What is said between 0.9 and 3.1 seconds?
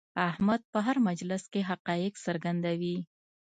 مجلس کې حقایق څرګندوي.